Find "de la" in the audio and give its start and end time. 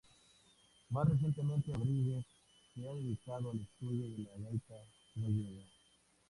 4.09-4.31